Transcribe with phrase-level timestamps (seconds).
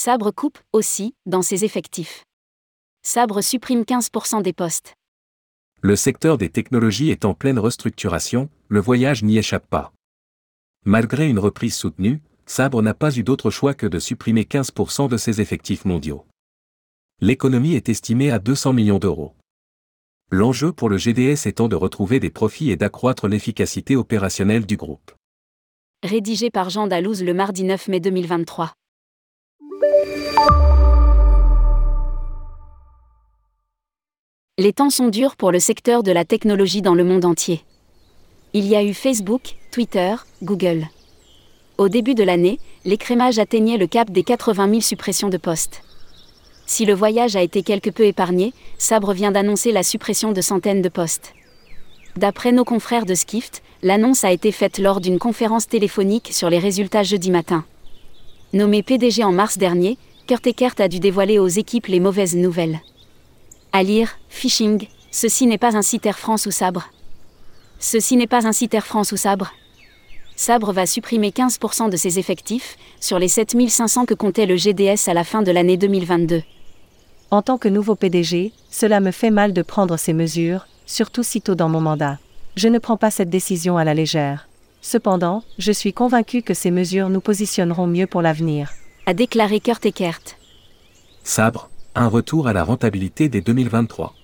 [0.00, 2.22] Sabre coupe, aussi, dans ses effectifs.
[3.02, 4.94] Sabre supprime 15% des postes.
[5.80, 9.92] Le secteur des technologies est en pleine restructuration, le voyage n'y échappe pas.
[10.84, 15.16] Malgré une reprise soutenue, Sabre n'a pas eu d'autre choix que de supprimer 15% de
[15.16, 16.24] ses effectifs mondiaux.
[17.20, 19.34] L'économie est estimée à 200 millions d'euros.
[20.30, 25.10] L'enjeu pour le GDS étant de retrouver des profits et d'accroître l'efficacité opérationnelle du groupe.
[26.04, 28.77] Rédigé par Jean Dalouse le mardi 9 mai 2023.
[34.60, 37.62] Les temps sont durs pour le secteur de la technologie dans le monde entier.
[38.54, 40.88] Il y a eu Facebook, Twitter, Google.
[41.78, 45.82] Au début de l'année, l'écrémage atteignait le cap des 80 000 suppressions de postes.
[46.66, 50.82] Si le voyage a été quelque peu épargné, Sabre vient d'annoncer la suppression de centaines
[50.82, 51.34] de postes.
[52.16, 56.58] D'après nos confrères de Skift, l'annonce a été faite lors d'une conférence téléphonique sur les
[56.58, 57.64] résultats jeudi matin.
[58.54, 62.80] Nommé PDG en mars dernier, Kurt Eckert a dû dévoiler aux équipes les mauvaises nouvelles.
[63.72, 66.88] À lire, phishing, ceci n'est pas un site Air France ou Sabre.
[67.78, 69.52] Ceci n'est pas un site Air France ou Sabre.
[70.34, 75.14] Sabre va supprimer 15% de ses effectifs, sur les 7500 que comptait le GDS à
[75.14, 76.42] la fin de l'année 2022.
[77.30, 81.42] En tant que nouveau PDG, cela me fait mal de prendre ces mesures, surtout si
[81.42, 82.18] tôt dans mon mandat.
[82.56, 84.47] Je ne prends pas cette décision à la légère.
[84.80, 88.70] Cependant, je suis convaincu que ces mesures nous positionneront mieux pour l'avenir.
[89.06, 90.20] A déclaré Kurt Eckert.
[91.24, 94.14] Sabre, un retour à la rentabilité dès 2023.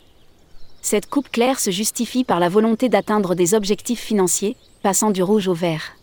[0.81, 5.49] Cette coupe claire se justifie par la volonté d'atteindre des objectifs financiers, passant du rouge
[5.49, 5.97] au vert.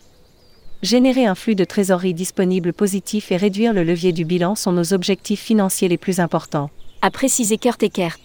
[0.82, 4.92] Générer un flux de trésorerie disponible positif et réduire le levier du bilan sont nos
[4.92, 6.70] objectifs financiers les plus importants.
[7.00, 8.18] A précisé Kurt Eckert.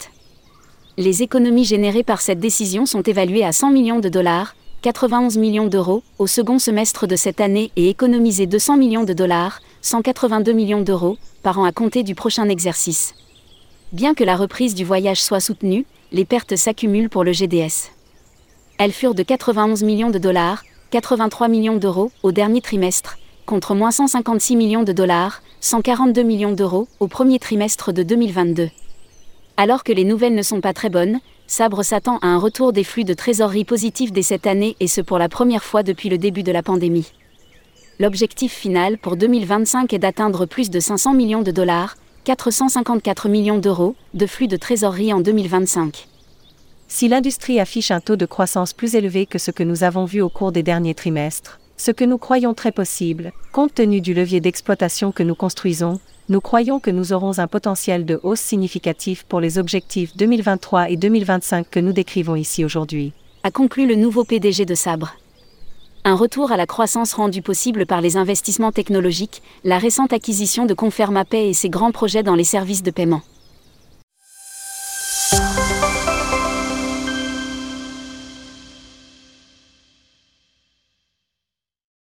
[0.96, 4.56] Les économies générées par cette décision sont évaluées à 100 millions de dollars,
[4.88, 9.60] 91 millions d'euros, au second semestre de cette année et économiser 200 millions de dollars,
[9.82, 13.12] 182 millions d'euros, par an à compter du prochain exercice.
[13.92, 17.90] Bien que la reprise du voyage soit soutenue, les pertes s'accumulent pour le GDS.
[18.78, 23.90] Elles furent de 91 millions de dollars, 83 millions d'euros, au dernier trimestre, contre moins
[23.90, 28.70] 156 millions de dollars, 142 millions d'euros, au premier trimestre de 2022.
[29.58, 31.20] Alors que les nouvelles ne sont pas très bonnes,
[31.50, 35.00] Sabre s'attend à un retour des flux de trésorerie positifs dès cette année et ce
[35.00, 37.10] pour la première fois depuis le début de la pandémie.
[37.98, 43.96] L'objectif final pour 2025 est d'atteindre plus de 500 millions de dollars, 454 millions d'euros,
[44.12, 46.06] de flux de trésorerie en 2025.
[46.86, 50.20] Si l'industrie affiche un taux de croissance plus élevé que ce que nous avons vu
[50.20, 54.40] au cours des derniers trimestres, ce que nous croyons très possible, compte tenu du levier
[54.40, 59.40] d'exploitation que nous construisons, nous croyons que nous aurons un potentiel de hausse significatif pour
[59.40, 63.12] les objectifs 2023 et 2025 que nous décrivons ici aujourd'hui.
[63.44, 65.14] A conclu le nouveau PDG de Sabre.
[66.04, 70.74] Un retour à la croissance rendu possible par les investissements technologiques, la récente acquisition de
[70.74, 73.22] Conferma Pay et ses grands projets dans les services de paiement.